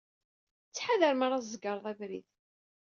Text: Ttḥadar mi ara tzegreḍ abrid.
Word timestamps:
Ttḥadar 0.69 1.13
mi 1.15 1.23
ara 1.25 1.43
tzegreḍ 1.43 1.85
abrid. 1.91 2.27